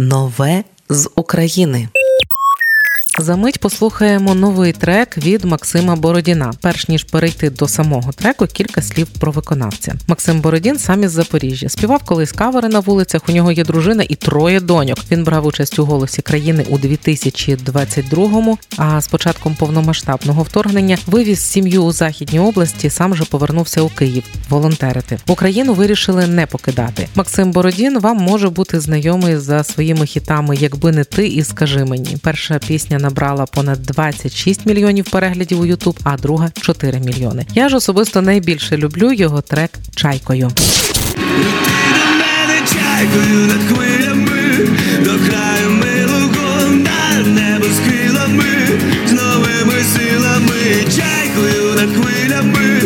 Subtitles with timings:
[0.00, 1.88] Нове з України.
[3.20, 6.52] Замить послухаємо новий трек від Максима Бородіна.
[6.60, 9.94] Перш ніж перейти до самого треку, кілька слів про виконавця.
[10.06, 11.68] Максим Бородін сам із Запоріжжя.
[11.68, 13.22] Співав колись кавери на вулицях.
[13.28, 14.98] У нього є дружина і троє доньок.
[15.10, 21.84] Він брав участь у голосі країни у 2022-му, А з початком повномасштабного вторгнення вивіз сім'ю
[21.84, 22.90] у західній області.
[22.90, 25.18] Сам же повернувся у Київ волонтерити.
[25.26, 27.08] Україну вирішили не покидати.
[27.14, 32.16] Максим Бородін вам може бути знайомий за своїми хітами Якби не ти і скажи мені.
[32.22, 37.46] Перша пісня на набрала понад 26 мільйонів переглядів у Ютуб, а друга 4 мільйони.
[37.54, 40.50] Я ж особисто найбільше люблю його трек чайкою.
[43.48, 44.68] Над хвилями
[45.04, 48.44] до краю милого над небо з крилами,
[49.06, 52.80] з новими силами, чайкою над хвилями,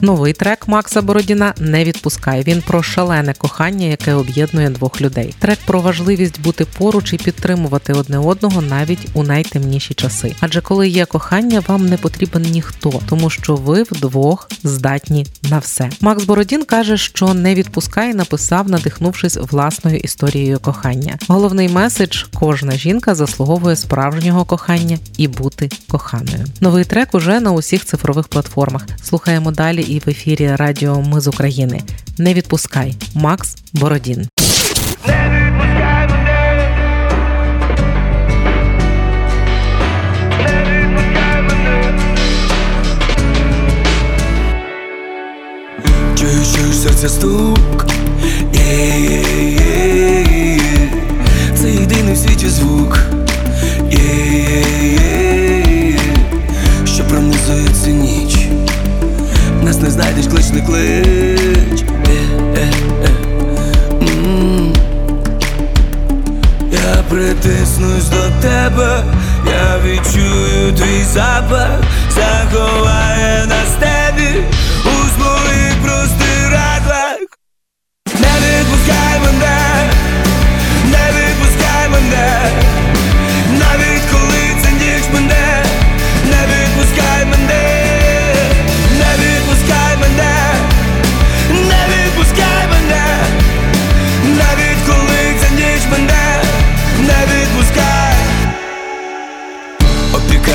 [0.00, 2.42] Новий трек Макса Бородіна не відпускає.
[2.42, 5.34] Він про шалене кохання, яке об'єднує двох людей.
[5.38, 10.34] Трек про важливість бути поруч і підтримувати одне одного навіть у найтемніші часи.
[10.40, 15.90] Адже коли є кохання, вам не потрібен ніхто, тому що ви вдвох здатні на все.
[16.00, 21.18] Макс Бородін каже, що не відпускає, написав, надихнувшись власною історією кохання.
[21.28, 26.44] Головний меседж: кожна жінка заслуговує справжнього кохання і бути коханою.
[26.60, 28.86] Новий трек уже на усіх цифрових платформах.
[29.02, 31.80] Слухаємо далі і в ефірі Радіо Ми з України.
[32.18, 34.28] Не відпускай, Макс Бородін.
[46.82, 47.86] Серця стук.
[48.54, 50.10] Є-є-є-є
[51.54, 52.98] Це єдиний в світі звук.
[53.90, 54.67] Є-є-є-є
[67.28, 69.04] притиснусь до тебе,
[69.46, 71.70] я відчую твій запах,
[72.10, 72.87] заховає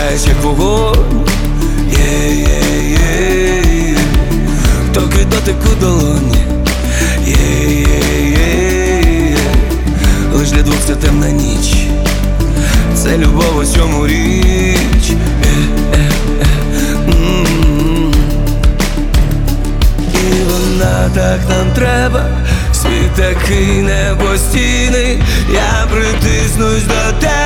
[0.03, 1.25] обпікаєш як вогонь,
[1.91, 3.97] є-є-є,
[4.93, 6.43] доки дотику долоні,
[7.25, 9.37] є-є-є,
[10.33, 11.75] лиш для двох це темна ніч,
[12.95, 15.11] це любов у цьому річ.
[20.13, 20.15] І
[20.49, 22.25] вона так нам треба,
[22.73, 27.42] світ такий небостійний, я притиснусь до тебе,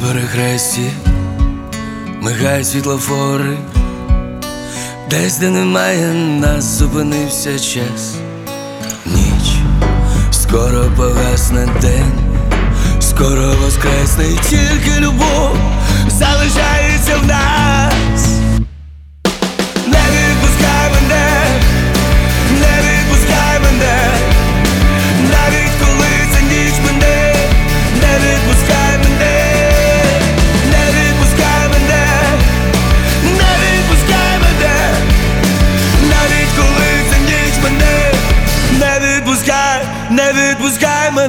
[0.00, 0.90] перехресті
[2.20, 3.58] мигають світлофори.
[5.10, 8.14] Десь, де немає нас, зупинився час,
[9.06, 9.54] ніч,
[10.30, 12.12] скоро погасне день,
[13.00, 15.56] скоро воскресне тільки любов
[16.08, 16.79] залишається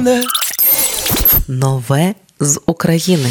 [0.02, 0.24] мене.
[1.48, 3.30] Нове з України.